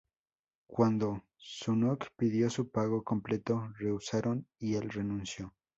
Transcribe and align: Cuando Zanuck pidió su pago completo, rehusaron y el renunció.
Cuando 0.67 1.25
Zanuck 1.39 2.07
pidió 2.17 2.49
su 2.49 2.71
pago 2.71 3.03
completo, 3.03 3.71
rehusaron 3.77 4.47
y 4.57 4.73
el 4.73 4.89
renunció. 4.89 5.53